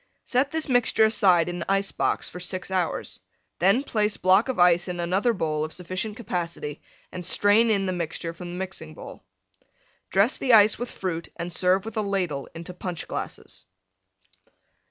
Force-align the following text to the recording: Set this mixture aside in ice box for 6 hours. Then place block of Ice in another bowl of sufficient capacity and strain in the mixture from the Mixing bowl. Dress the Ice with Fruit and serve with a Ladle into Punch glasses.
Set 0.25 0.49
this 0.51 0.67
mixture 0.67 1.05
aside 1.05 1.47
in 1.47 1.63
ice 1.69 1.91
box 1.91 2.27
for 2.27 2.39
6 2.39 2.71
hours. 2.71 3.19
Then 3.59 3.83
place 3.83 4.17
block 4.17 4.49
of 4.49 4.57
Ice 4.57 4.87
in 4.87 4.99
another 4.99 5.31
bowl 5.31 5.63
of 5.63 5.73
sufficient 5.73 6.17
capacity 6.17 6.81
and 7.11 7.23
strain 7.23 7.69
in 7.69 7.85
the 7.85 7.93
mixture 7.93 8.33
from 8.33 8.49
the 8.49 8.57
Mixing 8.57 8.95
bowl. 8.95 9.23
Dress 10.09 10.39
the 10.39 10.53
Ice 10.55 10.79
with 10.79 10.89
Fruit 10.89 11.29
and 11.35 11.53
serve 11.53 11.85
with 11.85 11.97
a 11.97 12.01
Ladle 12.01 12.49
into 12.55 12.73
Punch 12.73 13.07
glasses. 13.07 13.65